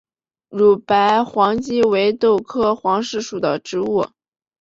[0.49, 4.07] 乳白黄耆为豆科黄芪属的植物。